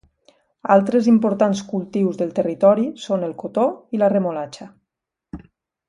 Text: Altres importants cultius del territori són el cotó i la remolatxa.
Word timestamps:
Altres 0.75 1.09
importants 1.11 1.61
cultius 1.73 2.17
del 2.23 2.31
territori 2.41 2.89
són 3.05 3.27
el 3.29 3.37
cotó 3.45 3.67
i 3.99 4.03
la 4.05 4.11
remolatxa. 4.17 4.69